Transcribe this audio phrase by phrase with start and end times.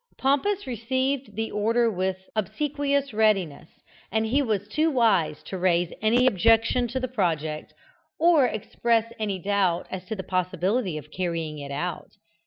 [0.17, 3.69] Pompous received the order with obsequious readiness,
[4.11, 7.71] and was too wise to raise any objection to the project,
[8.19, 12.13] or express any doubt as to the possibility of carrying it out.